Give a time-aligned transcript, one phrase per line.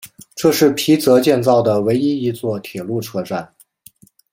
[0.35, 3.53] 这是皮泽建造的唯一一座铁路车站。